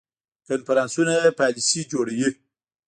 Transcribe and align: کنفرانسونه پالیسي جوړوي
کنفرانسونه 0.47 1.15
پالیسي 1.39 1.81
جوړوي 1.91 2.29